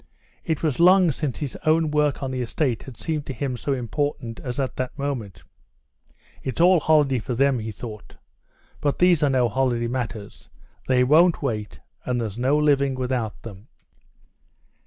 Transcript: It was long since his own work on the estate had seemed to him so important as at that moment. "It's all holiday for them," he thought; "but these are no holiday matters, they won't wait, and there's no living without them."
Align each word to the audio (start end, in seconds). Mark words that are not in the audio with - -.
It 0.43 0.63
was 0.63 0.79
long 0.79 1.11
since 1.11 1.37
his 1.37 1.55
own 1.63 1.91
work 1.91 2.23
on 2.23 2.31
the 2.31 2.41
estate 2.41 2.81
had 2.81 2.97
seemed 2.97 3.27
to 3.27 3.33
him 3.33 3.55
so 3.55 3.71
important 3.73 4.39
as 4.39 4.59
at 4.59 4.75
that 4.77 4.97
moment. 4.97 5.43
"It's 6.41 6.59
all 6.59 6.79
holiday 6.79 7.19
for 7.19 7.35
them," 7.35 7.59
he 7.59 7.71
thought; 7.71 8.15
"but 8.79 8.97
these 8.97 9.21
are 9.21 9.29
no 9.29 9.47
holiday 9.47 9.85
matters, 9.85 10.49
they 10.87 11.03
won't 11.03 11.43
wait, 11.43 11.81
and 12.03 12.19
there's 12.19 12.39
no 12.39 12.57
living 12.57 12.95
without 12.95 13.43
them." 13.43 13.67